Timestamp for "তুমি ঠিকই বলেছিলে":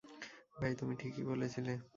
0.75-1.73